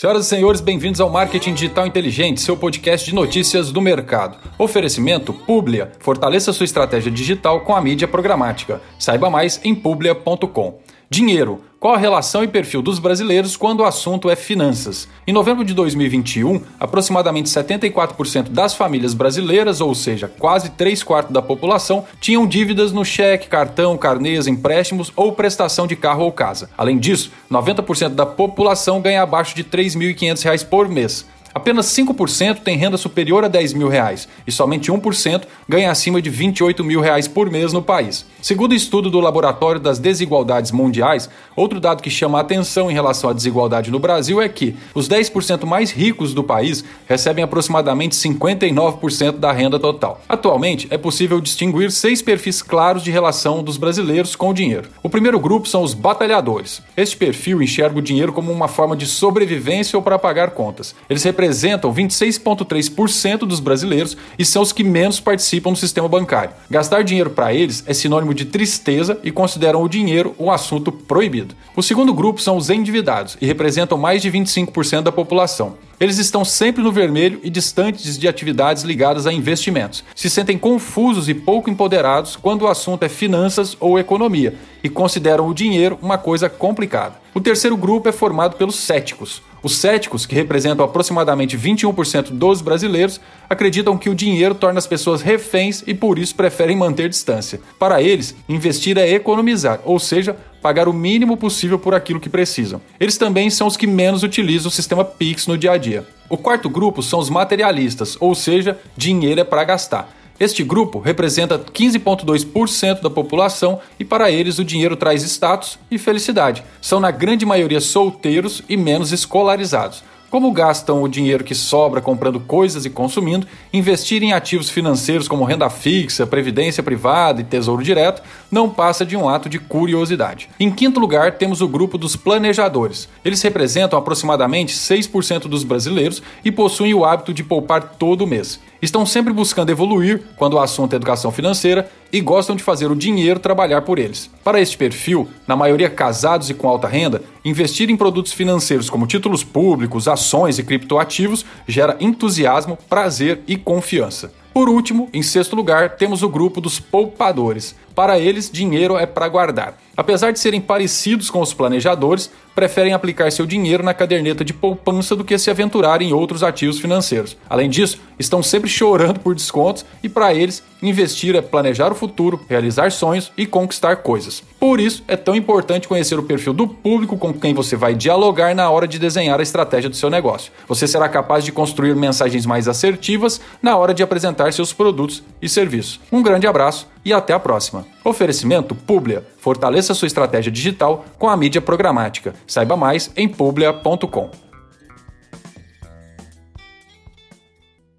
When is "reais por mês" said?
37.00-37.72